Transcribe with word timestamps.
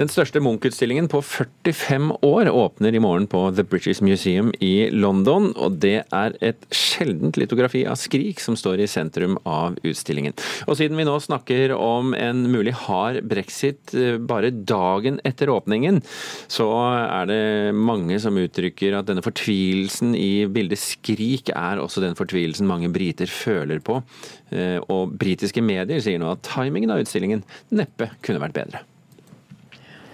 Den 0.00 0.08
største 0.08 0.40
Munch-utstillingen 0.40 1.04
på 1.12 1.18
45 1.20 2.06
år 2.24 2.48
åpner 2.48 2.94
i 2.96 3.00
morgen 3.04 3.26
på 3.28 3.42
The 3.52 3.60
British 3.68 4.00
Museum 4.00 4.46
i 4.64 4.86
London, 4.88 5.50
og 5.52 5.74
det 5.84 6.06
er 6.08 6.36
et 6.40 6.62
sjeldent 6.72 7.36
litografi 7.36 7.82
av 7.84 7.98
Skrik 8.00 8.38
som 8.40 8.56
står 8.56 8.80
i 8.80 8.86
sentrum 8.88 9.34
av 9.44 9.74
utstillingen. 9.84 10.32
Og 10.64 10.78
siden 10.78 10.96
vi 10.96 11.04
nå 11.04 11.18
snakker 11.20 11.74
om 11.76 12.14
en 12.16 12.40
mulig 12.48 12.72
hard 12.86 13.18
brexit 13.28 13.92
eh, 13.92 14.16
bare 14.16 14.48
dagen 14.56 15.18
etter 15.28 15.52
åpningen, 15.52 16.00
så 16.48 16.70
er 17.02 17.28
det 17.28 17.44
mange 17.76 18.16
som 18.24 18.40
uttrykker 18.40 18.96
at 18.96 19.10
denne 19.10 19.24
fortvilelsen 19.26 20.14
i 20.16 20.46
bildet 20.48 20.80
Skrik 20.80 21.52
er 21.52 21.82
også 21.84 22.00
den 22.00 22.16
fortvilelsen 22.16 22.70
mange 22.70 22.88
briter 22.96 23.28
føler 23.28 23.84
på. 23.84 24.00
Eh, 24.56 24.80
og 24.88 25.12
britiske 25.20 25.60
medier 25.60 26.00
sier 26.00 26.16
nå 26.24 26.32
at 26.32 26.48
timingen 26.48 26.96
av 26.96 27.04
utstillingen 27.04 27.44
neppe 27.76 28.08
kunne 28.24 28.40
vært 28.40 28.56
bedre. 28.56 28.82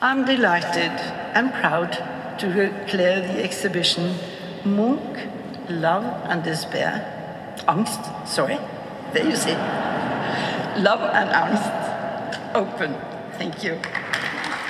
I'm 0.00 0.24
delighted 0.24 0.92
and 1.34 1.52
proud 1.54 1.91
to 2.38 2.46
declare 2.46 3.20
the 3.20 3.42
exhibition 3.42 4.14
Munch, 4.64 5.18
Love 5.68 6.04
and 6.30 6.45
Despair. 6.45 7.02
Angst, 7.66 8.06
sorry. 8.24 8.59
There 9.12 9.26
you 9.26 9.34
see. 9.34 9.56
Love 10.78 11.02
and 11.02 11.30
Angst. 11.30 12.54
Open. 12.54 12.95
Thank 13.38 13.64
you. 13.64 13.74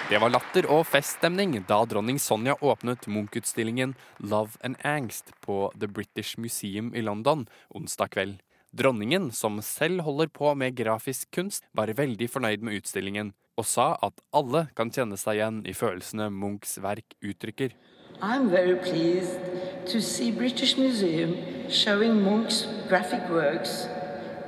Det 0.09 0.17
var 0.19 0.33
latter 0.33 0.65
og 0.73 0.87
feststemning 0.89 1.59
da 1.69 1.83
dronning 1.85 2.17
Sonja 2.17 2.55
åpnet 2.65 3.05
Munch-utstillingen 3.07 3.93
Love 4.25 4.57
and 4.65 4.81
Angst 4.81 5.35
på 5.45 5.69
The 5.77 5.89
British 5.89 6.41
Museum 6.41 6.95
i 6.95 7.05
London 7.05 7.45
onsdag 7.69 8.17
kveld. 8.17 8.39
Dronningen, 8.77 9.31
som 9.33 9.63
selv 9.63 10.03
holder 10.05 10.29
på 10.29 10.55
med 10.55 10.77
grafisk 10.77 11.31
kunst, 11.33 11.65
var 11.73 11.89
veldig 11.97 12.29
fornøyd 12.31 12.61
med 12.61 12.83
utstillingen, 12.83 13.33
og 13.57 13.65
sa 13.65 13.95
at 14.05 14.21
alle 14.37 14.67
kan 14.77 14.93
kjenne 14.93 15.17
seg 15.17 15.39
igjen 15.39 15.63
i 15.67 15.73
følelsene 15.73 16.29
Munchs 16.31 16.77
verk 16.85 17.17
uttrykker. 17.25 17.73
I'm 18.21 18.51
very 18.51 18.77
pleased 18.77 19.39
to 19.87 20.01
see 20.01 20.31
British 20.31 20.77
Museum 20.77 21.35
showing 21.71 22.21
Munch's 22.21 22.67
graphic 22.89 23.29
works 23.31 23.87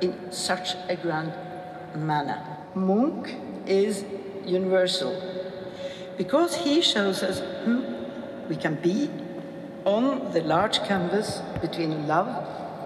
in 0.03 0.15
such 0.31 0.75
a 0.89 0.97
grand. 0.97 1.33
Munch 2.75 3.29
is 3.67 4.05
universal 4.47 5.13
because 6.17 6.55
he 6.55 6.81
shows 6.81 7.23
us 7.23 7.43
who 7.65 7.83
we 8.49 8.57
can 8.57 8.77
be 8.83 9.11
on 9.85 10.33
the 10.33 10.41
large 10.43 10.81
canvas 10.85 11.41
between 11.61 12.07
love 12.07 12.29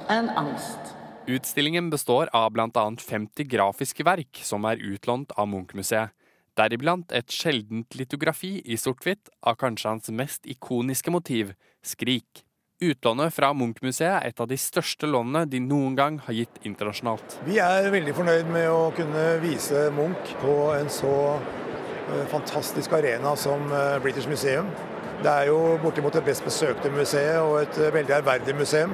and 0.08 0.30
angst. 0.30 0.94
Utstillingen 1.26 1.90
består 1.90 2.28
av 2.32 2.52
bl.a. 2.52 2.96
50 3.08 3.44
grafiske 3.44 4.04
verk 4.04 4.40
som 4.44 4.66
er 4.68 4.76
utlånt 4.76 5.30
av 5.40 5.48
Munch-museet. 5.48 6.12
Deriblant 6.54 7.14
et 7.16 7.32
sjeldent 7.32 7.96
litografi 7.96 8.58
i 8.60 8.76
sort-hvitt 8.76 9.30
av 9.40 9.56
kanskje 9.58 9.88
hans 9.88 10.10
mest 10.12 10.44
ikoniske 10.44 11.10
motiv, 11.10 11.54
Skrik. 11.80 12.44
Utlånet 12.84 13.32
fra 13.32 13.54
Munch-museet 13.56 14.18
er 14.18 14.28
et 14.28 14.44
av 14.44 14.50
de 14.52 14.58
største 14.60 15.08
lånene 15.08 15.46
de 15.48 15.62
noen 15.64 15.96
gang 15.96 16.20
har 16.26 16.36
gitt 16.36 16.60
internasjonalt. 16.68 17.38
Vi 17.48 17.56
er 17.56 17.88
veldig 17.88 18.14
fornøyd 18.20 18.52
med 18.52 18.68
å 18.68 18.90
kunne 18.94 19.24
vise 19.40 19.88
Munch 19.96 20.36
på 20.44 20.58
en 20.76 20.92
så 20.92 21.14
eh, 21.40 22.26
fantastisk 22.28 22.92
arena 23.00 23.32
som 23.40 23.64
eh, 23.72 23.96
British 24.04 24.28
Museum. 24.28 24.68
Det 25.24 25.32
er 25.32 25.48
jo 25.48 25.78
bortimot 25.80 26.12
det 26.12 26.26
best 26.26 26.44
besøkte 26.44 26.92
museet 26.92 27.40
og 27.40 27.62
et 27.62 27.80
eh, 27.80 27.94
veldig 27.96 28.18
ærverdig 28.20 28.60
museum. 28.60 28.92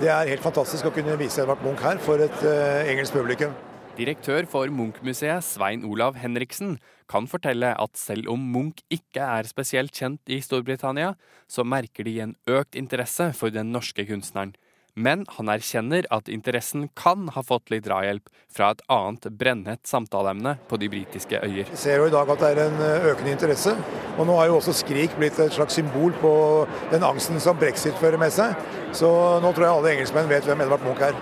Det 0.00 0.08
er 0.08 0.30
helt 0.30 0.40
fantastisk 0.40 0.86
å 0.88 0.90
kunne 0.96 1.12
vise 1.20 1.42
Edvard 1.42 1.60
Munch 1.60 1.82
her 1.84 1.98
for 2.00 2.22
et 2.24 2.38
uh, 2.40 2.86
engelsk 2.88 3.12
publikum. 3.12 3.50
Direktør 3.98 4.46
for 4.48 4.70
Munch-museet, 4.72 5.44
Svein 5.44 5.82
Olav 5.84 6.16
Henriksen, 6.16 6.78
kan 7.10 7.26
fortelle 7.28 7.74
at 7.76 8.00
selv 8.00 8.30
om 8.32 8.46
Munch 8.54 8.80
ikke 8.88 9.20
er 9.20 9.50
spesielt 9.50 9.92
kjent 9.92 10.32
i 10.32 10.38
Storbritannia, 10.40 11.10
så 11.44 11.66
merker 11.68 12.08
de 12.08 12.14
en 12.24 12.32
økt 12.48 12.80
interesse 12.80 13.28
for 13.36 13.52
den 13.52 13.74
norske 13.74 14.06
kunstneren. 14.08 14.54
Men 15.00 15.24
han 15.36 15.48
erkjenner 15.48 16.04
at 16.12 16.28
interessen 16.28 16.88
kan 16.98 17.30
ha 17.32 17.42
fått 17.46 17.72
litt 17.72 17.86
drahjelp 17.86 18.28
fra 18.52 18.72
et 18.74 18.82
annet 18.92 19.30
brennhett 19.40 19.88
samtaleemne 19.88 20.56
på 20.68 20.78
de 20.82 20.90
britiske 20.92 21.40
øyer. 21.40 21.70
Vi 21.70 21.80
ser 21.80 22.02
jo 22.02 22.10
i 22.10 22.12
dag 22.12 22.28
at 22.34 22.42
det 22.42 22.50
er 22.52 22.62
en 22.66 22.80
eh, 22.84 23.10
økende 23.12 23.32
interesse. 23.32 23.74
Og 24.18 24.26
nå 24.28 24.36
har 24.36 24.50
jo 24.50 24.58
også 24.58 24.74
Skrik 24.76 25.16
blitt 25.16 25.38
et 25.40 25.54
slags 25.56 25.78
symbol 25.78 26.12
på 26.20 26.32
den 26.92 27.06
angsten 27.06 27.40
som 27.40 27.58
brexit 27.60 27.96
fører 28.00 28.20
med 28.20 28.34
seg. 28.34 28.56
Så 28.96 29.08
nå 29.40 29.54
tror 29.54 29.66
jeg 29.66 29.76
alle 29.76 29.94
engelskmenn 29.94 30.28
vet 30.30 30.48
hvem 30.48 30.66
Edvard 30.66 30.84
Munch 30.84 31.04
er. 31.08 31.16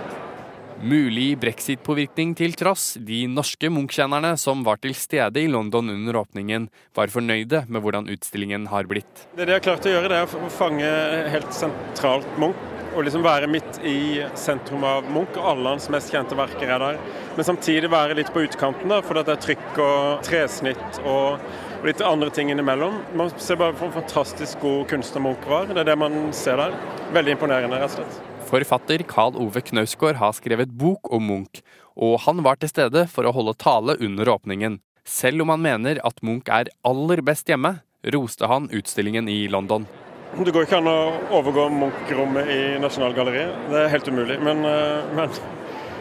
Mulig 0.79 1.33
brexit-påvirkning 1.43 2.37
til 2.39 2.53
tross, 2.55 2.93
de 3.03 3.25
norske 3.27 3.67
Munch-kjennerne 3.67 4.37
som 4.39 4.61
var 4.67 4.79
til 4.79 4.95
stede 4.95 5.43
i 5.43 5.51
London 5.51 5.91
under 5.91 6.21
åpningen, 6.21 6.69
var 6.95 7.11
fornøyde 7.11 7.65
med 7.67 7.83
hvordan 7.83 8.07
utstillingen 8.15 8.69
har 8.71 8.87
blitt. 8.87 9.27
Det 9.35 9.49
de 9.49 9.57
har 9.57 9.65
klart 9.65 9.91
å 9.91 9.95
gjøre, 9.97 10.13
det 10.13 10.21
er 10.23 10.37
å 10.39 10.53
fange 10.55 10.93
helt 11.35 11.51
sentralt 11.57 12.31
Munch 12.39 12.78
å 12.99 13.03
liksom 13.07 13.23
være 13.23 13.47
midt 13.51 13.79
i 13.87 14.25
sentrum 14.39 14.83
av 14.87 15.07
Munch, 15.13 15.37
alle 15.39 15.75
hans 15.75 15.87
mest 15.93 16.11
kjente 16.11 16.37
verker 16.39 16.71
er 16.75 16.83
der. 16.83 16.97
Men 17.37 17.47
samtidig 17.47 17.91
være 17.93 18.17
litt 18.19 18.33
på 18.35 18.43
utkanten, 18.43 18.91
da, 18.91 18.99
for 19.07 19.15
det 19.15 19.35
er 19.35 19.43
trykk 19.45 19.79
og 19.85 20.25
tresnitt 20.27 20.99
og, 21.05 21.39
og 21.79 21.87
litt 21.87 22.03
andre 22.03 22.33
ting 22.35 22.51
innimellom. 22.51 22.97
Man 23.19 23.31
ser 23.39 23.61
bare 23.61 23.77
hvor 23.79 23.93
fantastisk 23.95 24.59
god 24.65 24.89
kunstner 24.91 25.23
Munch 25.23 25.47
var. 25.51 25.71
Det 25.71 25.85
er 25.85 25.93
det 25.93 25.99
man 26.01 26.19
ser 26.35 26.59
der. 26.59 26.75
Veldig 27.15 27.37
imponerende, 27.37 27.79
rett 27.79 27.95
og 27.95 28.01
slett. 28.01 28.19
Forfatter 28.49 29.05
Karl 29.07 29.39
Ove 29.39 29.63
Knausgård 29.63 30.19
har 30.19 30.35
skrevet 30.35 30.73
bok 30.81 31.13
om 31.15 31.27
Munch, 31.31 31.63
og 31.95 32.17
han 32.25 32.43
var 32.47 32.59
til 32.59 32.73
stede 32.73 33.05
for 33.13 33.29
å 33.29 33.35
holde 33.37 33.55
tale 33.61 33.99
under 34.03 34.33
åpningen. 34.35 34.81
Selv 35.09 35.45
om 35.45 35.55
han 35.55 35.63
mener 35.63 36.03
at 36.05 36.19
Munch 36.27 36.51
er 36.51 36.73
aller 36.89 37.23
best 37.25 37.49
hjemme, 37.49 37.79
roste 38.15 38.51
han 38.51 38.71
utstillingen 38.75 39.31
i 39.31 39.45
London. 39.53 39.87
Det 40.37 40.53
går 40.53 40.67
ikke 40.67 40.79
an 40.83 40.91
å 40.91 40.97
overgå 41.39 41.65
Munch-rommet 41.73 42.51
i 42.53 42.59
Nasjonalgalleriet. 42.83 43.55
Det 43.73 43.79
er 43.81 43.93
helt 43.95 44.11
umulig. 44.13 44.37
Men, 44.45 44.61
eh, 44.69 45.07
men, 45.17 45.31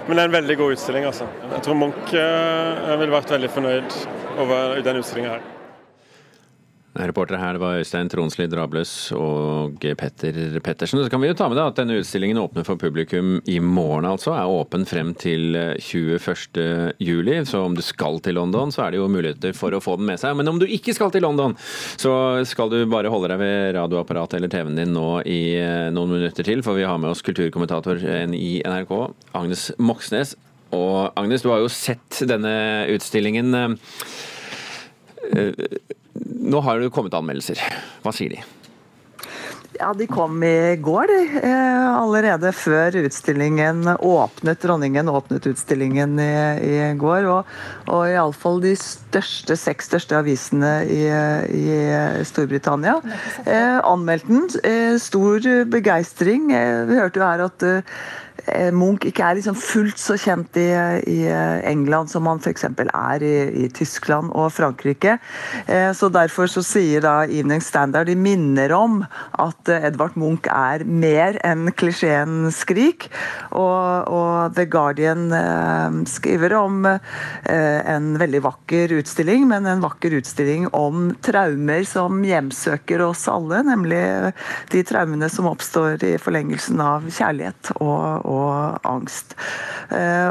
men, 0.08 0.16
det 0.18 0.20
er 0.20 0.28
en 0.28 0.36
veldig 0.36 0.58
god 0.60 0.76
utstilling, 0.76 1.08
altså. 1.08 1.30
Jeg 1.54 1.64
tror 1.64 1.80
Munch 1.80 2.12
eh, 2.12 2.98
ville 3.00 3.14
vært 3.16 3.32
veldig 3.38 3.54
fornøyd 3.56 4.02
over 4.44 4.82
den 4.84 5.00
utstillinga 5.00 5.38
her. 5.38 5.48
Reportere 6.98 7.38
her 7.38 7.58
var 7.62 7.78
Øystein 7.78 8.10
Tronsli 8.10 8.48
Drabløs 8.50 9.12
og 9.14 9.84
Petter 10.00 10.58
Pettersen. 10.64 11.04
Så 11.04 11.12
kan 11.14 11.22
vi 11.22 11.30
jo 11.30 11.36
ta 11.38 11.46
med 11.50 11.60
deg 11.60 11.70
at 11.70 11.78
denne 11.78 11.98
utstillingen 12.02 12.40
åpner 12.42 12.66
for 12.66 12.80
publikum 12.82 13.38
i 13.46 13.60
morgen, 13.62 14.08
altså. 14.10 14.34
Er 14.34 14.50
åpen 14.50 14.86
frem 14.90 15.14
til 15.18 15.54
21. 15.78 16.58
Eh. 16.58 17.44
Så 17.46 17.62
om 17.62 17.76
du 17.78 17.84
skal 17.86 18.18
til 18.26 18.38
London, 18.40 18.74
så 18.74 18.86
er 18.86 18.96
det 18.96 19.02
jo 19.02 19.10
muligheter 19.12 19.54
for 19.58 19.76
å 19.78 19.82
få 19.84 19.98
den 20.00 20.10
med 20.10 20.22
seg. 20.22 20.34
Men 20.40 20.50
om 20.50 20.62
du 20.62 20.66
ikke 20.66 20.96
skal 20.98 21.14
til 21.14 21.26
London, 21.28 21.54
så 22.02 22.42
skal 22.50 22.74
du 22.74 22.80
bare 22.90 23.12
holde 23.14 23.30
deg 23.34 23.44
ved 23.44 23.78
radioapparatet 23.78 24.40
eller 24.40 24.54
TV-en 24.54 24.82
din 24.82 24.96
nå 24.98 25.22
i 25.28 25.42
eh, 25.60 25.92
noen 25.94 26.18
minutter 26.18 26.48
til, 26.48 26.66
for 26.66 26.80
vi 26.80 26.88
har 26.88 26.98
med 27.02 27.14
oss 27.14 27.26
kulturkommentator 27.26 28.02
i 28.34 28.58
NRK, 28.66 28.98
Agnes 29.38 29.70
Moxnes. 29.78 30.34
Og 30.76 31.14
Agnes, 31.16 31.46
du 31.46 31.52
har 31.54 31.62
jo 31.62 31.72
sett 31.72 32.26
denne 32.28 32.58
utstillingen. 32.92 33.54
Nå 36.48 36.62
har 36.64 36.80
det 36.80 36.94
kommet 36.96 37.16
anmeldelser. 37.18 37.60
Hva 38.04 38.16
sier 38.16 38.38
de? 38.38 38.46
Ja, 39.78 39.94
De 39.94 40.08
kom 40.10 40.44
i 40.44 40.76
går, 40.82 41.08
de. 41.12 41.40
Eh, 41.44 41.88
allerede 42.00 42.50
før 42.56 42.96
utstillingen 43.04 43.84
åpnet. 44.00 44.62
Dronningen 44.64 45.10
åpnet 45.12 45.46
utstillingen 45.52 46.18
i, 46.24 46.32
i 46.66 46.78
går. 46.98 47.28
Og, 47.30 47.52
og 47.94 48.08
iallfall 48.10 48.62
de 48.64 48.74
største, 48.80 49.58
seks 49.60 49.92
største 49.92 50.18
avisene 50.18 50.72
i, 50.90 51.04
i 51.54 52.24
Storbritannia 52.26 52.98
eh, 53.46 53.78
anmeldte 53.84 54.32
den. 54.34 54.48
Eh, 54.64 54.96
stor 55.04 55.46
begeistring. 55.70 56.50
Eh, 56.56 56.86
vi 56.90 57.02
hørte 57.04 57.22
jo 57.22 57.28
her 57.28 57.46
at 57.50 57.68
Eh, 57.68 57.82
Munch 58.74 59.06
ikke 59.08 59.26
er 59.26 59.38
liksom 59.40 59.58
fullt 59.60 60.00
så 60.00 60.16
kjent 60.20 60.58
i, 60.60 60.68
i 61.10 61.18
England 61.68 62.12
som 62.12 62.28
han 62.30 62.42
f.eks. 62.42 62.66
er 62.68 63.26
i, 63.26 63.34
i, 63.66 63.68
Tyskland 63.74 64.32
og 64.32 64.52
Frankrike. 64.56 65.18
Eh, 65.66 65.92
så 65.96 66.10
Derfor 66.18 66.50
så 66.50 66.64
sier 66.66 67.04
da 67.04 67.26
Evening 67.26 67.62
Standard 67.62 68.08
de 68.10 68.16
minner 68.18 68.72
om 68.74 69.02
at 69.38 69.70
Edvard 69.70 70.16
Munch 70.18 70.48
er 70.50 70.86
mer 70.88 71.38
enn 71.46 71.68
klisjeen 71.78 72.48
Skrik. 72.56 73.10
Og, 73.52 74.08
og, 74.08 74.56
The 74.58 74.66
Guardian 74.72 75.28
eh, 75.36 76.00
skriver 76.10 76.56
om 76.58 76.86
en 76.88 78.08
veldig 78.20 78.42
vakker 78.46 78.92
utstilling, 78.98 79.46
men 79.50 79.68
en 79.70 79.84
vakker 79.84 80.18
utstilling 80.18 80.68
om 80.76 81.12
traumer 81.26 81.84
som 81.88 82.24
hjemsøker 82.26 83.04
oss 83.06 83.28
alle. 83.32 83.62
Nemlig 83.68 84.02
de 84.72 84.84
traumene 84.88 85.30
som 85.32 85.50
oppstår 85.50 86.04
i 86.08 86.16
forlengelsen 86.22 86.82
av 86.84 87.08
kjærlighet 87.12 87.74
og 87.78 88.27
og 88.28 88.88
angst. 88.88 89.36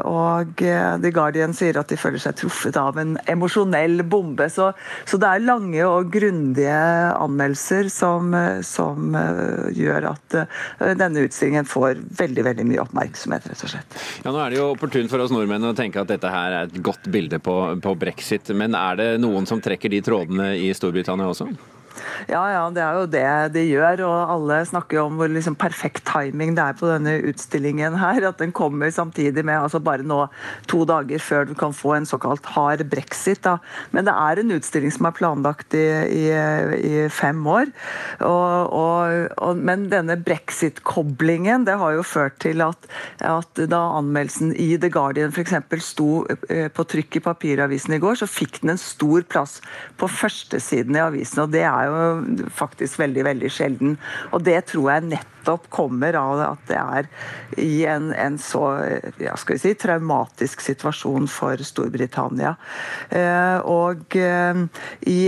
Og 0.07 0.61
The 0.61 1.13
Guardian 1.15 1.55
sier 1.57 1.79
at 1.81 1.91
de 1.91 1.99
føler 1.99 2.21
seg 2.23 2.37
truffet 2.39 2.77
av 2.81 2.99
en 3.01 3.17
emosjonell 3.31 4.03
bombe. 4.05 4.49
Så, 4.53 4.71
så 5.09 5.21
det 5.21 5.31
er 5.31 5.47
lange 5.47 5.81
og 5.89 6.11
grundige 6.13 6.77
anmeldelser 7.17 7.89
som, 7.93 8.35
som 8.67 9.17
gjør 9.77 10.11
at 10.13 10.39
denne 11.01 11.25
utstillingen 11.27 11.69
får 11.69 12.03
veldig 12.21 12.47
veldig 12.51 12.67
mye 12.69 12.83
oppmerksomhet, 12.85 13.49
rett 13.51 13.65
og 13.65 13.73
slett. 13.73 13.99
Ja, 14.25 14.33
Nå 14.33 14.43
er 14.43 14.53
det 14.53 14.61
jo 14.61 14.71
opportunt 14.75 15.13
for 15.13 15.25
oss 15.25 15.35
nordmenn 15.35 15.71
å 15.71 15.75
tenke 15.77 16.03
at 16.03 16.13
dette 16.13 16.31
her 16.33 16.61
er 16.61 16.69
et 16.69 16.79
godt 16.85 17.09
bilde 17.13 17.41
på, 17.43 17.57
på 17.83 17.97
brexit, 17.99 18.53
men 18.57 18.77
er 18.79 19.01
det 19.01 19.11
noen 19.23 19.49
som 19.49 19.63
trekker 19.63 19.93
de 19.93 20.03
trådene 20.05 20.53
i 20.61 20.71
Storbritannia 20.77 21.33
også? 21.33 21.49
Ja, 22.31 22.43
ja, 22.53 22.63
det 22.75 22.83
er 22.83 22.99
jo 23.01 23.07
det 23.11 23.27
de 23.57 23.65
gjør. 23.69 24.05
Og 24.09 24.33
alle 24.37 24.61
snakker 24.69 25.03
om 25.05 25.21
hvor 25.21 25.31
liksom 25.33 25.57
perfekt 25.59 26.05
timing 26.09 26.57
det 26.57 26.65
er 26.65 26.79
på 26.79 26.91
denne 26.91 27.17
utstillingen 27.31 27.99
her. 28.01 28.29
At 28.29 28.41
den 28.43 28.55
kommer 28.57 28.93
samtidig 28.95 29.45
med 29.47 29.59
altså 29.61 29.81
bare 29.83 30.07
nå 30.07 30.25
to 30.71 30.85
dager 30.89 31.23
før 31.23 31.49
du 31.51 31.55
kan 31.59 31.75
få 31.77 31.97
en 31.97 32.09
såkalt 32.09 32.47
hard 32.57 32.85
brexit. 32.91 33.43
Da. 33.47 33.59
Men 33.95 34.09
det 34.09 34.15
er 34.17 34.43
en 34.43 34.55
utstilling 34.57 34.95
som 34.95 35.09
er 35.09 35.17
planlagt 35.17 35.77
i, 35.77 35.87
i, 36.11 36.27
i 36.77 37.07
fem 37.13 37.41
år. 37.47 37.71
Og, 38.21 38.73
og, 38.77 39.35
og, 39.43 39.61
men 39.61 39.89
denne 39.93 40.19
brexit-koblingen 40.21 41.67
det 41.67 41.79
har 41.81 41.97
jo 41.97 42.07
ført 42.07 42.39
til 42.43 42.63
at, 42.65 42.89
at 43.25 43.65
da 43.71 43.83
anmeldelsen 43.99 44.55
i 44.57 44.75
The 44.81 44.91
Guardian 44.93 45.35
f.eks. 45.35 45.55
sto 45.85 46.11
eh, 46.51 46.69
på 46.73 46.87
trykk 46.89 47.19
i 47.19 47.25
papiravisen 47.25 47.97
i 47.97 48.01
går, 48.03 48.21
så 48.21 48.29
fikk 48.31 48.61
den 48.63 48.75
en 48.75 48.81
stor 48.81 49.25
plass 49.29 49.59
på 50.01 50.09
førstesiden 50.11 50.97
i 50.97 51.05
avisen. 51.05 51.43
og 51.45 51.53
det 51.55 51.65
er 51.67 51.86
jo 51.87 52.51
faktisk 52.57 53.01
veldig, 53.01 53.25
veldig 53.27 53.51
sjelden. 53.53 53.97
Og 54.33 54.45
det 54.47 54.59
tror 54.71 54.91
jeg 54.93 55.11
nettopp 55.13 55.69
kommer 55.71 56.17
av 56.19 56.43
at 56.43 56.63
det 56.69 56.79
er 56.79 57.09
i 57.63 57.85
en, 57.89 58.11
en 58.13 58.39
så 58.41 58.65
ja, 59.23 59.37
skal 59.39 59.57
vi 59.57 59.63
si, 59.63 59.75
traumatisk 59.79 60.63
situasjon 60.65 61.29
for 61.31 61.61
Storbritannia. 61.63 62.55
Eh, 63.11 63.59
og 63.63 64.17
eh, 64.19 64.63
i, 65.07 65.21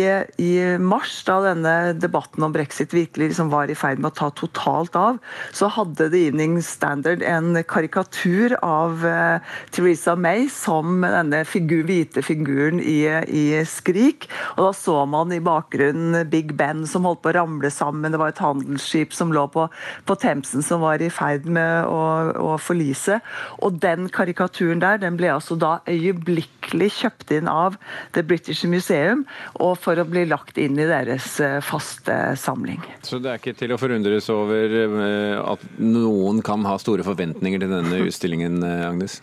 i, 0.43 0.53
mars, 0.83 1.21
da 1.29 1.39
denne 1.47 1.75
debatten 1.99 2.45
om 2.45 2.55
brexit 2.55 2.95
virkelig 2.95 3.33
liksom 3.33 3.53
var 3.53 3.71
i 3.71 3.79
ferd 3.79 4.03
med 4.03 4.13
å 4.13 4.19
ta 4.19 4.31
totalt 4.35 4.97
av, 4.99 5.21
så 5.55 5.71
hadde 5.73 6.11
The 6.11 6.25
Evening 6.29 6.59
Standard 6.65 7.23
en 7.23 7.57
karikatur 7.69 8.57
av 8.65 9.07
eh, 9.07 9.55
Theresa 9.75 10.17
May 10.19 10.49
som 10.53 11.03
denne 11.05 11.45
figur, 11.49 11.85
hvite 11.89 12.23
figuren 12.27 12.83
i, 12.83 13.03
i 13.29 13.47
Skrik. 13.69 14.29
Og 14.57 14.69
da 14.69 14.73
så 14.77 14.99
man 15.09 15.33
i 15.35 15.43
bakgrunnen 15.45 16.29
Big 16.31 16.48
Ben 16.56 16.87
som 16.87 17.06
holdt 17.09 17.23
på 17.25 17.33
å 17.33 17.37
ramle 17.41 17.71
sammen. 17.75 18.12
Det 18.12 18.21
var 18.21 18.33
et 18.33 18.43
handelsskip 18.43 19.17
som 19.17 19.33
lå 19.35 19.47
på, 19.53 19.69
på 20.09 20.19
Themsen 20.21 20.65
som 20.65 20.85
var 20.85 21.03
i 21.03 21.11
ferd 21.12 21.47
med 21.47 21.89
å, 21.89 22.03
å, 22.33 22.56
forlise. 22.62 23.21
Og 23.65 23.81
den 23.83 24.09
karikaturen 24.12 24.83
der 24.83 25.00
den 25.03 25.19
ble 25.19 25.33
altså 25.35 25.59
da 25.59 25.79
øyeblikkelig 25.89 26.58
kjøpt 26.73 27.32
inn 27.37 27.49
av 27.50 27.76
The 28.17 28.25
British 28.26 28.67
Museum 28.69 29.25
og 29.62 29.76
for 29.82 29.99
å 29.99 30.06
bli 30.09 30.25
lagt 30.29 30.59
inn 30.61 30.79
i 30.79 30.87
deres 30.88 31.38
eh, 31.44 31.59
faste 31.65 32.15
samling. 32.41 32.82
Så 33.06 33.20
det 33.23 33.32
er 33.32 33.41
ikke 33.41 33.56
til 33.59 33.75
å 33.75 33.81
forundres 33.81 34.29
over 34.32 34.76
eh, 34.82 35.37
at 35.38 35.65
noen 35.81 36.43
kan 36.47 36.67
ha 36.69 36.76
store 36.81 37.06
forventninger 37.06 37.62
til 37.62 37.73
denne 37.73 38.00
utstillingen, 38.05 38.61
eh, 38.65 38.85
Agnes? 38.88 39.20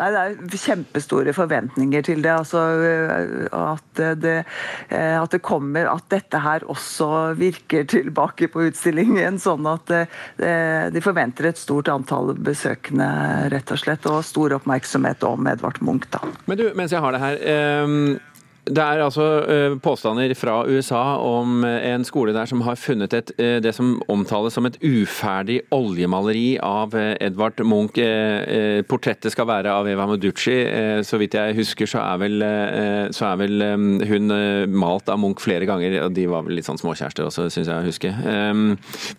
Nei, 0.00 0.10
det 0.12 0.24
er 0.26 0.60
kjempestore 0.60 1.34
forventninger 1.36 2.04
til 2.06 2.24
det. 2.24 2.32
Altså 2.34 2.60
at 3.54 4.00
det, 4.20 4.36
at 4.90 5.32
det 5.32 5.40
kommer 5.44 5.86
At 5.90 6.08
dette 6.10 6.40
her 6.42 6.64
også 6.70 7.36
virker 7.38 7.86
tilbake 7.88 8.48
på 8.50 8.66
utstillingen. 8.68 9.38
Sånn 9.42 9.66
at 9.70 9.90
de 10.40 11.02
forventer 11.02 11.50
et 11.50 11.60
stort 11.60 11.90
antall 11.92 12.32
besøkende, 12.34 13.06
rett 13.54 13.72
og 13.72 13.80
slett. 13.80 14.08
Og 14.10 14.24
stor 14.26 14.56
oppmerksomhet 14.58 15.24
om 15.26 15.48
Edvard 15.50 15.80
Munch, 15.84 16.08
da. 16.12 16.22
Men 16.50 16.58
du, 16.58 16.66
mens 16.80 16.96
jeg 16.96 17.04
har 17.04 17.16
det 17.16 17.22
her. 17.22 18.20
Det 18.70 18.82
er 18.82 19.00
altså 19.02 19.24
eh, 19.48 19.74
påstander 19.82 20.30
fra 20.38 20.60
USA 20.68 21.16
om 21.24 21.64
eh, 21.64 21.88
en 21.94 22.04
skole 22.06 22.34
der 22.36 22.46
som 22.46 22.60
har 22.62 22.76
funnet 22.78 23.14
et, 23.16 23.32
eh, 23.40 23.56
det 23.62 23.72
som 23.74 23.96
omtales 24.12 24.54
som 24.54 24.68
et 24.68 24.76
uferdig 24.84 25.62
oljemaleri 25.74 26.58
av 26.62 26.94
Edvard 26.94 27.62
Munch. 27.64 27.98
Portrettet 28.90 29.32
skal 29.32 29.48
være 29.48 29.72
av 29.72 29.88
Eva 29.88 30.06
Moducci. 30.08 30.54
Så 31.06 31.18
vidt 31.20 31.34
jeg 31.38 31.56
husker 31.56 31.88
så 31.88 32.02
er 32.02 32.20
vel, 32.20 32.44
så 33.14 33.30
er 33.30 33.40
vel 33.40 33.64
hun 34.10 34.34
malt 34.72 35.08
av 35.10 35.18
Munch 35.20 35.42
flere 35.42 35.66
ganger, 35.68 35.96
og 36.04 36.14
de 36.16 36.26
var 36.30 36.44
vel 36.46 36.58
litt 36.58 36.68
sånn 36.68 36.78
småkjærester 36.80 37.26
også, 37.26 37.48
syns 37.52 37.70
jeg 37.70 37.76
å 37.76 37.88
huske. 37.88 38.12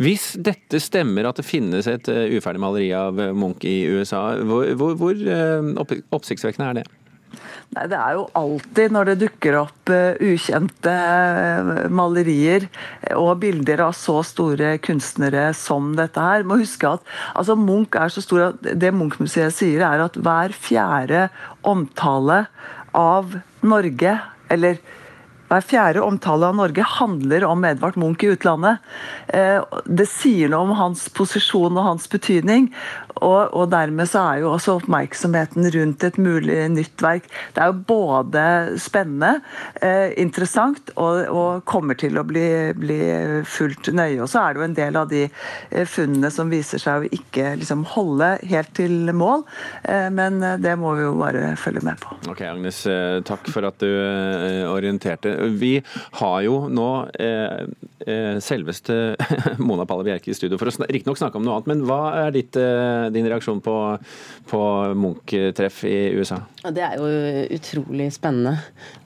Hvis 0.01 0.31
dette 0.39 0.81
stemmer 0.83 1.29
at 1.29 1.41
det 1.41 1.47
finnes 1.47 1.89
et 1.89 2.07
uferdig 2.07 2.63
maleri 2.63 2.91
av 2.95 3.19
Munch 3.35 3.65
i 3.67 3.81
USA, 3.91 4.23
hvor, 4.47 4.69
hvor, 4.79 4.97
hvor 5.01 6.01
oppsiktsvekkende 6.15 6.71
er 6.71 6.81
det? 6.81 6.89
Nei, 7.71 7.85
Det 7.87 7.97
er 7.97 8.15
jo 8.17 8.25
alltid 8.35 8.91
når 8.95 9.11
det 9.11 9.17
dukker 9.21 9.57
opp 9.61 9.91
uh, 9.93 10.19
ukjente 10.19 10.91
uh, 10.91 11.71
malerier 11.93 12.67
og 13.15 13.39
bilder 13.43 13.85
av 13.87 13.95
så 13.97 14.19
store 14.27 14.73
kunstnere 14.83 15.49
som 15.57 15.93
dette 15.99 16.19
her. 16.19 16.43
Må 16.47 16.59
huske 16.61 16.89
at 16.97 17.13
altså, 17.31 17.55
Munch 17.59 17.95
er 17.95 18.11
så 18.11 18.23
stor 18.23 18.47
at 18.49 18.59
Det 18.61 18.91
Munch-museet 18.95 19.55
sier, 19.55 19.85
er 19.87 20.03
at 20.07 20.19
hver 20.19 20.55
fjerde 20.55 21.29
omtale 21.67 22.45
av 22.97 23.37
Norge, 23.63 24.17
eller 24.51 24.81
hver 25.51 25.65
fjerde 25.67 26.03
omtale 26.05 26.47
av 26.47 26.55
Norge 26.55 26.85
handler 26.87 27.43
om 27.43 27.65
Edvard 27.67 27.97
Munch 27.99 28.23
i 28.23 28.31
utlandet. 28.31 28.79
Eh, 29.27 29.59
det 29.85 30.07
sier 30.07 30.51
noe 30.51 30.63
om 30.69 30.75
hans 30.79 31.09
posisjon 31.11 31.75
og 31.75 31.87
hans 31.89 32.07
betydning. 32.11 32.69
Og, 33.21 33.51
og, 33.51 33.67
dermed 33.69 34.07
så 34.09 34.21
er 34.23 34.41
jo 34.41 34.53
også 34.53 34.77
oppmerksomheten 34.79 35.67
rundt 35.75 36.03
et 36.07 36.15
mulig 36.17 36.55
nytt 36.71 37.03
verk 37.03 37.27
Det 37.53 37.59
er 37.61 37.69
jo 37.69 37.81
både 37.85 38.43
spennende, 38.81 39.43
eh, 39.83 40.15
interessant 40.21 40.93
og, 40.95 41.27
og, 41.27 41.65
kommer 41.67 41.99
til 41.99 42.17
å 42.17 42.23
bli, 42.25 42.71
bli, 42.77 43.01
fulgt 43.45 43.91
nøye. 43.93 44.21
Og 44.23 44.31
så 44.31 44.45
er 44.45 44.55
det 44.55 44.61
jo 44.61 44.67
en 44.69 44.77
del 44.79 44.99
av 45.01 45.11
de 45.11 45.25
eh, 45.27 45.85
funnene 45.85 46.31
som 46.33 46.49
viser 46.51 46.81
seg 46.81 47.03
å 47.03 47.11
ikke 47.11 47.57
liksom, 47.59 47.83
holde 47.91 48.31
helt 48.47 48.71
til 48.77 49.11
mål. 49.11 49.43
Men 50.15 50.39
det 50.61 50.73
må 50.79 50.93
vi 50.95 51.03
jo 51.03 51.13
bare 51.19 51.53
følge 51.59 51.83
med 51.85 51.99
på. 51.99 52.15
Ok, 52.31 52.43
Agnes, 52.47 52.83
takk 53.27 53.49
for 53.51 53.67
at 53.67 53.81
du 53.81 53.89
orienterte. 54.69 55.33
Vi 55.49 55.73
har 56.19 56.41
jo 56.45 56.57
nå 56.71 56.89
eh, 57.19 57.63
eh 58.05 58.37
selveste 58.41 59.15
Mona 59.67 59.85
Palle 59.89 60.05
Bjerke 60.07 60.31
i 60.31 60.37
studio 60.37 60.59
for 60.61 60.71
å 60.71 60.87
riktignok 60.87 61.19
snakke 61.19 61.39
om 61.39 61.45
noe 61.45 61.59
annet, 61.59 61.69
men 61.71 61.83
hva 61.87 62.01
er 62.25 62.35
ditt, 62.35 62.57
eh, 62.59 63.07
din 63.13 63.29
reaksjon 63.29 63.61
på, 63.63 63.75
på 64.51 64.61
Munch-treff 64.97 65.83
i 65.89 65.97
USA? 66.17 66.41
Det 66.69 66.85
er 66.85 66.99
jo 66.99 67.09
utrolig 67.57 68.11
spennende. 68.13 68.57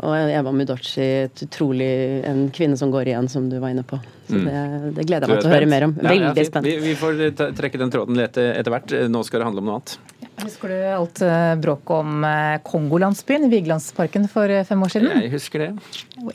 Og 0.03 0.15
Eva 0.15 0.51
Mudochi, 0.55 1.07
utrolig 1.45 1.91
en 2.27 2.47
kvinne 2.55 2.77
som 2.79 2.91
går 2.93 3.13
igjen, 3.13 3.31
som 3.31 3.49
du 3.51 3.59
var 3.63 3.75
inne 3.75 3.85
på. 3.87 3.99
Så 4.27 4.39
mm. 4.39 4.45
det, 4.45 4.91
det 4.97 5.07
gleder 5.07 5.27
jeg 5.27 5.35
meg 5.35 5.43
til 5.43 5.51
å 5.51 5.55
høre 5.55 5.69
mer 5.69 5.87
om. 5.87 5.97
Veldig 5.99 6.31
ja, 6.31 6.33
ja, 6.33 6.47
spent. 6.49 6.67
Vi, 6.67 6.77
vi, 6.81 6.95
får 6.99 7.25
trekke 7.57 7.81
den 7.81 7.93
tråden 7.93 8.23
etter 8.25 8.73
hvert. 8.73 8.95
Nå 9.11 9.21
skal 9.27 9.43
det 9.43 9.51
handle 9.51 9.63
om 9.63 9.69
noe 9.69 9.79
annet. 9.79 10.24
Husker 10.43 10.69
du 10.69 10.75
alt 10.91 11.21
eh, 11.21 11.55
bråket 11.55 11.89
om 11.89 12.23
eh, 12.23 12.57
Kongolandsbyen 12.63 13.45
i 13.45 13.49
Vigelandsparken 13.49 14.27
for 14.27 14.51
eh, 14.51 14.65
fem 14.67 14.81
år 14.83 14.91
siden? 14.91 15.21
Jeg 15.23 15.31
husker 15.31 15.61
det. 15.63 15.69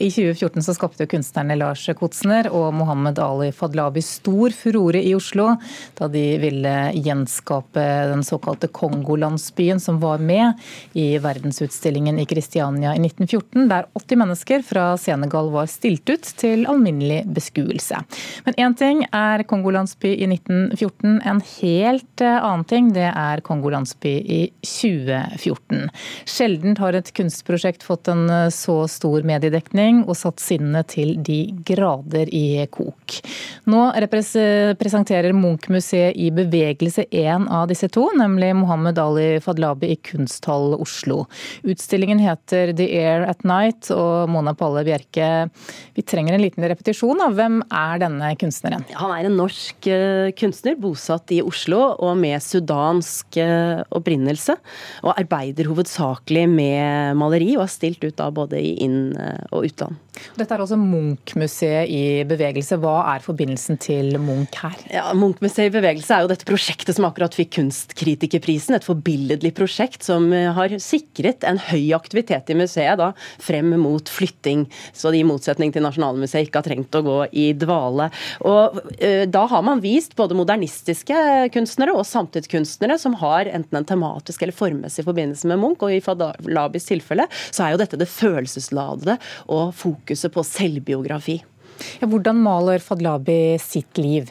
I 0.01 0.07
2014 0.09 0.65
så 0.65 0.73
skapte 0.73 1.05
kunstnerne 1.09 1.57
Lars 1.59 1.83
Kotsner 1.99 2.49
og 2.49 2.73
Mohammed 2.73 3.21
Ali 3.21 3.51
Fadlabi 3.53 4.01
stor 4.05 4.55
furore 4.57 5.03
i 5.05 5.13
Oslo 5.13 5.51
da 5.99 6.07
de 6.09 6.23
ville 6.41 6.73
gjenskape 6.97 7.83
den 8.09 8.25
såkalte 8.25 8.71
Kongolandsbyen 8.73 9.81
som 9.81 10.01
var 10.01 10.17
med 10.17 10.57
i 10.97 11.19
verdensutstillingen 11.21 12.17
i 12.19 12.25
Kristiania 12.25 12.95
i 12.97 13.03
1914, 13.05 13.69
der 13.69 13.89
80 14.01 14.21
mennesker 14.23 14.65
fra 14.65 14.87
Senegal 15.01 15.53
var 15.53 15.69
stilt 15.69 16.09
ut 16.09 16.33
til 16.41 16.65
alminnelig 16.69 17.21
beskuelse. 17.37 18.01
Men 18.47 18.57
én 18.57 18.77
ting 18.77 19.05
er 19.13 19.45
Kongolandsby 19.45 20.15
i 20.15 20.29
1914, 20.31 21.21
en 21.21 21.45
helt 21.61 22.27
annen 22.31 22.65
ting 22.65 22.93
det 22.95 23.09
er 23.11 23.45
Kongolandsby 23.45 23.90
landsby 23.91 24.09
i 24.09 24.51
2014. 24.61 25.89
Sjelden 26.25 26.77
har 26.77 26.93
et 26.93 27.11
kunstprosjekt 27.13 27.83
fått 27.83 28.07
en 28.07 28.29
eh, 28.29 28.49
så 28.49 28.87
stor 28.87 29.23
mediedekning 29.23 30.05
og 30.07 30.15
satt 30.15 30.39
sinnet 30.39 30.87
til 30.95 31.17
de 31.21 31.51
grader 31.65 32.29
i 32.33 32.65
kok. 32.71 33.21
Nå 33.65 33.91
presenterer 34.07 35.33
Munch-museet 35.33 36.15
i 36.15 36.31
bevegelse 36.31 37.05
en 37.11 37.47
av 37.47 37.67
disse 37.67 37.89
to, 37.89 38.09
nemlig 38.17 38.53
Mohammed 38.55 38.99
Ali 38.99 39.39
Fadlabi 39.41 39.91
i 39.91 39.95
Kunsthall 39.95 40.75
Oslo. 40.75 41.25
Utstillingen 41.63 42.19
heter 42.19 42.73
The 42.73 42.87
Air 42.97 43.27
at 43.27 43.43
Night, 43.43 43.91
og 43.91 44.29
Mona 44.29 44.53
Palle 44.53 44.83
Bjerke, 44.85 45.49
vi 45.95 46.03
trenger 46.03 46.35
en 46.35 46.43
liten 46.43 46.65
repetisjon 46.67 47.21
av 47.21 47.35
hvem 47.35 47.61
er 47.67 48.01
denne 48.01 48.33
kunstneren? 48.39 48.85
Han 48.95 49.13
er 49.15 49.27
en 49.27 49.37
norsk 49.39 49.87
eh, 49.91 50.31
kunstner 50.37 50.77
bosatt 50.79 51.31
i 51.35 51.41
Oslo 51.43 51.81
og 52.01 52.15
med 52.19 52.41
sudansk 52.43 53.37
eh, 53.41 53.80
opprinnelse. 53.89 54.57
Og 55.05 55.15
arbeider 55.15 55.69
hovedsakelig 55.71 56.47
med 56.51 57.17
maleri, 57.19 57.55
og 57.57 57.65
har 57.65 57.73
stilt 57.73 58.03
ut 58.05 58.17
da 58.19 58.29
både 58.33 58.61
i 58.61 58.75
inn- 58.85 59.17
og 59.51 59.65
utland. 59.67 59.97
Dette 60.35 60.53
er 60.53 60.61
også 60.61 60.77
Munch-museet 60.77 61.89
i 61.89 62.01
bevegelse. 62.27 62.77
Hva 62.81 62.97
er 63.13 63.23
forbindelsen 63.23 63.79
til 63.81 64.17
Munch 64.21 64.59
her? 64.61 64.75
Ja, 64.91 65.05
Munch-museet 65.17 65.71
i 65.71 65.73
bevegelse 65.73 66.13
er 66.13 66.25
jo 66.25 66.31
dette 66.31 66.47
prosjektet 66.47 66.97
som 66.97 67.07
akkurat 67.07 67.35
fikk 67.37 67.53
Kunstkritikerprisen. 67.55 68.75
Et 68.77 68.85
forbilledlig 68.85 69.53
prosjekt 69.57 70.05
som 70.07 70.27
eh, 70.35 70.49
har 70.55 70.75
sikret 70.83 71.45
en 71.47 71.59
høy 71.71 71.91
aktivitet 71.95 72.51
i 72.51 72.57
museet 72.59 72.99
da, 72.99 73.11
frem 73.41 73.73
mot 73.81 74.11
flytting. 74.11 74.65
Så 74.93 75.13
de 75.13 75.21
i 75.21 75.27
motsetning 75.27 75.73
til 75.73 75.85
Nasjonalmuseet 75.85 76.47
ikke 76.47 76.61
har 76.61 76.67
trengt 76.67 76.99
å 76.99 77.03
gå 77.05 77.17
i 77.31 77.51
dvale. 77.57 78.09
Og 78.47 78.79
ø, 78.99 79.11
Da 79.31 79.45
har 79.51 79.65
man 79.65 79.81
vist 79.83 80.15
både 80.19 80.37
modernistiske 80.37 81.17
kunstnere 81.55 81.95
og 81.95 82.07
samtidskunstnere 82.07 82.97
som 83.01 83.15
har 83.21 83.49
enten 83.51 83.70
en 83.79 83.87
tematisk 83.87 84.43
eller 84.43 84.57
formmessig 84.57 85.05
forbindelse 85.07 85.47
med 85.51 85.61
Munch. 85.61 85.85
Og 85.85 85.95
i 85.95 86.01
Fadlabis 86.03 86.89
tilfelle 86.89 87.27
så 87.49 87.65
er 87.65 87.75
jo 87.75 87.81
dette 87.83 87.99
det 88.01 88.09
følelsesladede 88.11 89.17
og 89.53 89.71
fokuset 89.77 90.33
på 90.33 90.45
selvbiografi. 90.47 91.39
Ja, 92.01 92.09
hvordan 92.09 92.37
maler 92.43 92.83
Fadlabi 92.83 93.57
sitt 93.61 93.97
liv? 93.97 94.29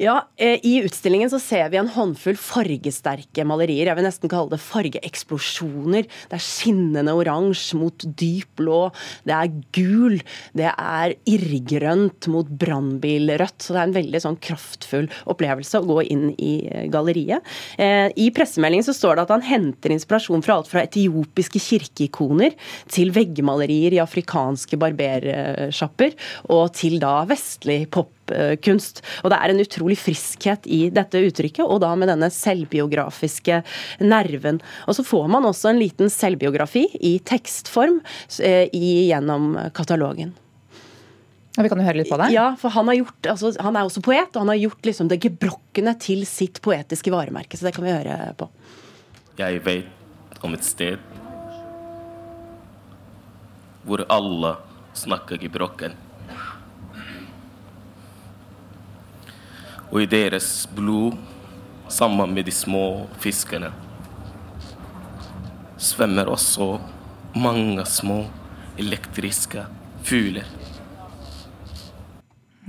Ja, 0.00 0.28
eh, 0.36 0.58
I 0.62 0.78
utstillingen 0.86 1.30
så 1.30 1.40
ser 1.42 1.68
vi 1.72 1.78
en 1.80 1.90
håndfull 1.92 2.38
fargesterke 2.40 3.44
malerier. 3.48 3.90
Jeg 3.90 3.98
vil 3.98 4.06
nesten 4.06 4.32
kalle 4.32 4.52
det 4.52 4.62
fargeeksplosjoner. 4.62 6.08
Det 6.30 6.38
er 6.38 6.44
skinnende 6.44 7.14
oransje 7.16 7.78
mot 7.80 8.06
dyp 8.18 8.50
blå. 8.60 8.80
Det 9.28 9.36
er 9.36 9.52
gul. 9.76 10.18
Det 10.56 10.70
er 10.70 11.16
irrgrønt 11.28 12.28
mot 12.32 12.48
brannbilrødt. 12.48 13.58
Så 13.62 13.74
det 13.74 13.82
er 13.82 13.90
en 13.90 13.98
veldig 13.98 14.22
sånn 14.24 14.40
kraftfull 14.42 15.10
opplevelse 15.32 15.80
å 15.80 15.88
gå 15.88 15.98
inn 16.14 16.28
i 16.36 16.54
eh, 16.68 16.88
galleriet. 16.92 17.44
Eh, 17.78 18.08
I 18.16 18.30
pressemeldingen 18.34 18.86
så 18.86 18.96
står 18.96 19.18
det 19.18 19.26
at 19.26 19.36
han 19.36 19.46
henter 19.46 19.94
inspirasjon 19.94 20.44
fra 20.44 20.58
alt 20.58 20.70
fra 20.70 20.86
etiopiske 20.86 21.60
kirkeikoner 21.62 22.56
til 22.92 23.12
veggmalerier 23.14 23.96
i 23.96 24.02
afrikanske 24.02 24.78
barbersjapper 24.80 26.16
og 26.52 26.72
til 26.78 26.98
da 27.02 27.20
vestlig 27.28 27.84
pop 27.92 28.12
kunst. 28.62 29.02
Og 29.24 29.30
Det 29.32 29.38
er 29.38 29.52
en 29.52 29.62
utrolig 29.62 29.98
friskhet 29.98 30.66
i 30.66 30.90
dette 30.94 31.18
uttrykket, 31.18 31.64
og 31.64 31.80
da 31.82 31.94
med 31.98 32.08
denne 32.12 32.30
selvbiografiske 32.32 33.62
nerven. 34.00 34.60
Og 34.86 34.94
Så 34.94 35.04
får 35.06 35.28
man 35.28 35.44
også 35.48 35.72
en 35.72 35.80
liten 35.82 36.10
selvbiografi 36.12 36.86
i 37.00 37.18
tekstform 37.18 38.00
eh, 38.40 38.68
gjennom 38.72 39.56
katalogen. 39.74 40.34
Ja, 41.56 41.62
vi 41.62 41.68
kan 41.68 41.80
jo 41.82 41.84
høre 41.84 42.00
litt 42.00 42.08
på 42.08 42.16
det. 42.16 42.30
Ja, 42.32 42.54
for 42.56 42.72
han, 42.72 42.88
gjort, 42.96 43.26
altså, 43.28 43.52
han 43.60 43.76
er 43.76 43.84
også 43.84 44.00
poet, 44.04 44.30
og 44.32 44.40
han 44.40 44.52
har 44.54 44.60
gjort 44.62 44.86
liksom 44.88 45.10
det 45.10 45.20
gebrokkene 45.20 45.92
til 46.00 46.24
sitt 46.28 46.62
poetiske 46.64 47.12
varemerke. 47.12 47.58
Så 47.58 47.68
det 47.68 47.74
kan 47.76 47.84
vi 47.84 47.92
høre 47.92 48.32
på. 48.40 48.48
Jeg 49.36 49.60
vet 49.64 50.40
om 50.44 50.56
et 50.56 50.64
sted 50.64 50.96
hvor 53.82 54.04
alle 54.14 54.54
snakker 54.96 55.40
gebrokken. 55.42 55.96
Og 59.92 60.00
i 60.00 60.08
deres 60.08 60.64
blod, 60.72 61.18
sammen 61.92 62.32
med 62.32 62.48
de 62.48 62.54
små 62.54 63.04
fiskene, 63.20 63.68
svømmer 65.76 66.30
også 66.32 66.78
mange 67.36 67.84
små 67.88 68.22
elektriske 68.80 69.66
fugler. 70.06 70.48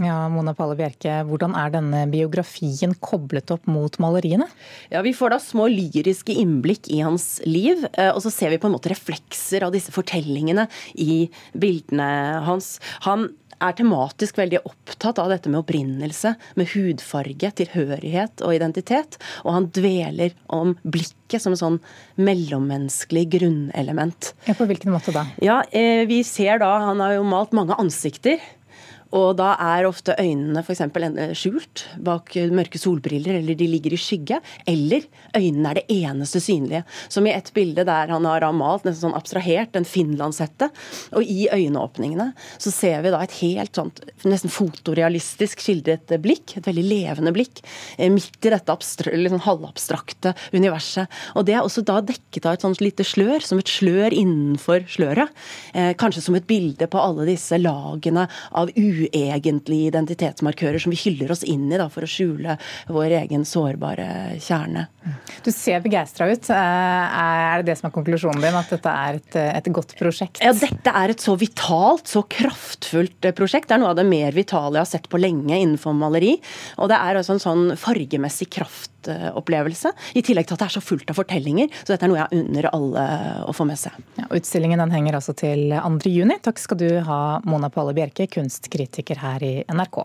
Ja, 0.02 0.24
Mona 0.28 0.56
Palle 0.58 0.74
Bjerke, 0.76 1.20
Hvordan 1.28 1.54
er 1.54 1.70
denne 1.76 2.00
biografien 2.10 2.96
koblet 2.98 3.52
opp 3.54 3.68
mot 3.70 3.94
maleriene? 4.02 4.48
Ja, 4.90 5.04
Vi 5.06 5.14
får 5.14 5.30
da 5.30 5.38
små 5.40 5.68
lyriske 5.70 6.34
innblikk 6.34 6.90
i 6.90 7.04
hans 7.06 7.40
liv, 7.46 7.86
eh, 7.94 8.10
og 8.10 8.24
så 8.26 8.32
ser 8.34 8.50
vi 8.50 8.58
på 8.58 8.68
en 8.68 8.74
måte 8.74 8.90
reflekser 8.90 9.64
av 9.64 9.72
disse 9.72 9.94
fortellingene 9.94 10.68
i 10.98 11.30
bildene 11.54 12.42
hans. 12.44 12.80
Han 13.06 13.30
er 13.62 13.76
tematisk 13.78 14.38
veldig 14.40 14.64
opptatt 14.66 15.20
av 15.22 15.30
dette 15.34 15.52
med 15.52 15.62
opprinnelse, 15.64 16.34
med 16.60 16.72
hudfarge, 16.74 17.52
tilhørighet 17.60 18.44
og 18.46 18.56
identitet. 18.56 19.20
Og 19.44 19.54
han 19.58 19.70
dveler 19.76 20.36
om 20.54 20.76
blikket 20.84 21.44
som 21.44 21.56
et 21.56 21.62
sånn 21.62 21.80
mellommenneskelig 22.22 23.26
grunnelement. 23.38 24.34
Ja, 24.48 24.56
På 24.58 24.68
hvilken 24.70 24.94
måte 24.94 25.14
da? 25.16 25.26
Ja, 25.42 25.64
eh, 25.72 26.06
Vi 26.08 26.24
ser 26.24 26.60
da, 26.60 26.80
Han 26.80 27.00
har 27.00 27.14
jo 27.16 27.24
malt 27.24 27.52
mange 27.54 27.76
ansikter. 27.80 28.40
Og 29.14 29.36
da 29.38 29.54
er 29.62 29.86
ofte 29.86 30.16
øynene 30.18 30.64
f.eks. 30.64 30.82
skjult 31.38 31.86
bak 32.02 32.34
mørke 32.54 32.80
solbriller, 32.82 33.38
eller 33.40 33.58
de 33.58 33.68
ligger 33.70 33.94
i 33.94 34.00
skygge. 34.02 34.40
Eller 34.70 35.06
øynene 35.38 35.70
er 35.70 35.80
det 35.80 35.86
eneste 36.02 36.42
synlige. 36.42 36.84
Som 37.14 37.28
i 37.30 37.36
et 37.36 37.52
bilde 37.54 37.86
der 37.86 38.10
han 38.14 38.26
har 38.26 38.46
malt 38.56 38.88
nesten 38.88 39.10
sånn 39.10 39.18
abstrahert 39.18 39.78
en 39.78 39.88
finlandshette. 39.88 40.72
Og 41.14 41.30
i 41.30 41.46
øyneåpningene 41.54 42.32
så 42.58 42.74
ser 42.74 43.04
vi 43.06 43.14
da 43.14 43.22
et 43.24 43.38
helt 43.44 43.78
sånt 43.78 44.02
nesten 44.26 44.52
fotorealistisk 44.54 45.62
skildret 45.62 46.16
blikk. 46.24 46.58
Et 46.58 46.70
veldig 46.72 46.86
levende 46.88 47.36
blikk. 47.36 47.62
Eh, 47.98 48.10
midt 48.14 48.42
i 48.42 48.54
dette 48.54 48.78
liksom 49.14 49.44
halvabstrakte 49.46 50.34
universet. 50.56 51.22
Og 51.38 51.46
det 51.46 51.58
er 51.58 51.62
også 51.62 51.86
da 51.86 52.00
dekket 52.02 52.48
av 52.50 52.58
et 52.58 52.66
sånt 52.66 52.82
lite 52.82 53.06
slør, 53.06 53.46
som 53.46 53.62
et 53.62 53.70
slør 53.70 54.16
innenfor 54.16 54.88
sløret. 54.90 55.30
Eh, 55.78 55.94
kanskje 56.00 56.26
som 56.26 56.38
et 56.38 56.50
bilde 56.50 56.90
på 56.90 57.02
alle 57.02 57.30
disse 57.30 57.62
lagene 57.62 58.26
av 58.58 58.74
uro 58.74 59.03
uegentlige 59.04 59.92
identitetsmarkører 59.92 60.82
som 60.82 60.94
vi 60.94 61.00
hyller 61.04 61.34
oss 61.34 61.44
inn 61.48 61.70
i 61.72 61.80
da, 61.80 61.90
for 61.92 62.06
å 62.06 62.10
skjule 62.10 62.58
vår 62.92 63.18
egen 63.24 63.46
sårbare 63.48 64.40
kjerne. 64.44 64.88
Du 65.44 65.52
ser 65.52 65.84
begeistra 65.84 66.30
ut. 66.32 66.50
Eh, 66.54 67.20
er 67.24 67.62
det 67.62 67.72
det 67.72 67.78
som 67.80 67.90
er 67.90 67.96
konklusjonen 67.96 68.44
din, 68.44 68.58
at 68.60 68.72
dette 68.72 68.96
er 69.04 69.20
et, 69.20 69.40
et, 69.44 69.72
godt 69.74 69.96
prosjekt? 70.00 70.42
Ja, 70.44 70.54
dette 70.56 70.96
er 71.04 71.14
et 71.14 71.24
så 71.24 71.36
vitalt, 71.40 72.08
så 72.12 72.24
kraftfullt 72.24 73.30
eh, 73.30 73.36
prosjekt. 73.36 73.70
Det 73.70 73.78
er 73.78 73.84
noe 73.84 73.94
av 73.94 74.00
det 74.00 74.08
mer 74.08 74.36
vitale 74.36 74.80
jeg 74.80 74.86
har 74.86 74.94
sett 74.96 75.12
på 75.12 75.22
lenge 75.22 75.58
innenfor 75.58 75.96
maleri. 75.98 76.38
Og 76.80 76.92
det 76.92 77.00
er 77.00 77.20
altså 77.20 77.38
en 77.38 77.44
sånn 77.44 77.66
fargemessig 77.80 78.52
kraftopplevelse. 79.04 79.92
I 80.14 80.22
tillegg 80.22 80.48
til 80.48 80.56
at 80.56 80.64
det 80.64 80.68
er 80.68 80.76
så 80.78 80.84
fullt 80.84 81.10
av 81.10 81.18
fortellinger. 81.18 81.70
Så 81.84 81.94
dette 81.94 82.06
er 82.06 82.12
noe 82.12 82.22
jeg 82.22 82.42
unner 82.42 82.70
alle 82.72 83.06
å 83.48 83.54
få 83.56 83.68
med 83.68 83.80
seg. 83.80 83.96
Ja, 84.20 84.28
utstillingen 84.32 84.80
den 84.80 84.94
henger 84.94 85.20
altså 85.20 85.36
til 85.38 85.74
2. 85.74 86.10
juni. 86.10 86.40
Takk 86.44 86.62
skal 86.62 86.80
du 86.80 86.90
ha, 87.08 87.22
Mona 87.46 87.70
Palle 87.74 87.96
Bjerke, 87.96 88.28
kunstkritiker 88.32 89.22
her 89.24 89.44
i 89.44 89.56
NRK. 89.72 90.04